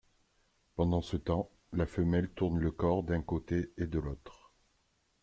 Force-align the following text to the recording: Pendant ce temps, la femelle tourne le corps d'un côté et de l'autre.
Pendant 0.77 1.03
ce 1.03 1.15
temps, 1.15 1.51
la 1.73 1.85
femelle 1.85 2.31
tourne 2.31 2.57
le 2.57 2.71
corps 2.71 3.03
d'un 3.03 3.21
côté 3.21 3.71
et 3.77 3.85
de 3.85 3.99
l'autre. 3.99 4.51